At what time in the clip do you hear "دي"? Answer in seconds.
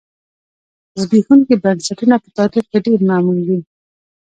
3.47-3.59